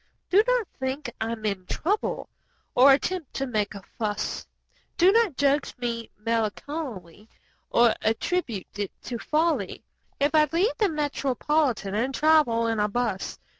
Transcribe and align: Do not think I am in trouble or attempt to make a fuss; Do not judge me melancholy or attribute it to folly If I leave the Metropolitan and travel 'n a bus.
Do 0.31 0.41
not 0.47 0.67
think 0.79 1.13
I 1.21 1.33
am 1.33 1.45
in 1.45 1.67
trouble 1.67 2.27
or 2.73 2.91
attempt 2.91 3.35
to 3.35 3.45
make 3.45 3.75
a 3.75 3.83
fuss; 3.99 4.47
Do 4.97 5.11
not 5.11 5.37
judge 5.37 5.77
me 5.77 6.09
melancholy 6.17 7.29
or 7.69 7.93
attribute 8.01 8.79
it 8.79 8.91
to 9.03 9.19
folly 9.19 9.83
If 10.19 10.33
I 10.33 10.49
leave 10.51 10.75
the 10.79 10.89
Metropolitan 10.89 11.93
and 11.93 12.15
travel 12.15 12.65
'n 12.65 12.79
a 12.79 12.87
bus. 12.87 13.37